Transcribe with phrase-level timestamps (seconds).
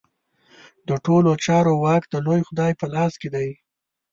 [0.87, 3.49] د ټولو چارو واک د لوی خدای په لاس کې دی.